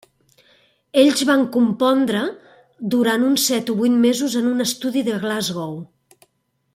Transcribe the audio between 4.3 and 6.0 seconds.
en un estudi de Glasgow.